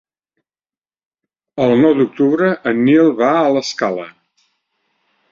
El 1.65 1.73
nou 1.83 1.93
d'octubre 1.99 2.49
en 2.71 2.81
Nil 2.87 3.11
va 3.19 3.27
a 3.41 3.51
l'Escala. 3.57 4.07